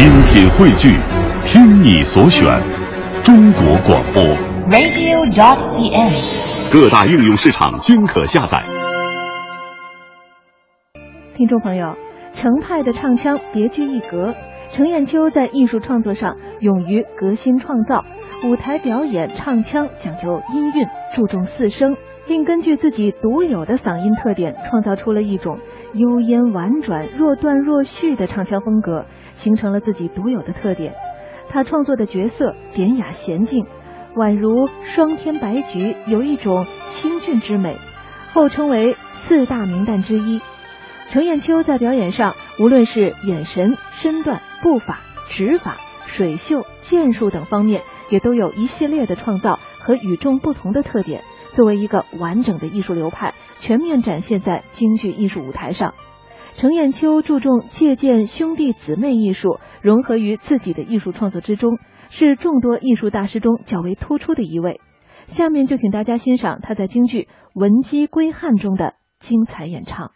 [0.00, 0.98] 精品汇聚，
[1.44, 2.58] 听你所选，
[3.22, 4.22] 中国广播。
[4.70, 6.72] radio.dot.cn，。
[6.72, 8.62] 各大应用市场均可下载。
[11.36, 11.98] 听众朋友，
[12.32, 14.34] 程派的唱腔别具一格。
[14.70, 18.02] 程砚秋在艺术创作上勇于革新创造，
[18.42, 21.94] 舞台表演唱腔讲究音韵，注重四声，
[22.26, 25.58] 并根据自己独有的嗓音特点，创造出了一种
[25.94, 30.94] 悠咽婉转、若断若续的唱腔风格，形成了自己独有的特点。
[31.48, 33.66] 他创作的角色典雅娴静，
[34.14, 37.76] 宛如霜天白菊，有一种清俊之美，
[38.32, 40.40] 后称为四大名旦之一。
[41.08, 45.74] 程砚秋在表演上，无论是眼神、身段、步法、指法、
[46.06, 51.22] 水袖、剑术等方面，也都有一系列的创造和与众不同的特点。
[51.52, 55.94] 作为一个完整的艺术流派，全面展现在京剧艺术舞台上。
[56.54, 61.78] 程砚秋注重借鉴兄弟姊妹艺术，融合于自己的艺术创作之中，
[62.08, 64.80] 是众多艺术大师中较为突出的一位。
[65.26, 67.22] 下面就请大家欣赏他在京剧
[67.54, 70.10] 《闻鸡归汉》中的精彩演唱。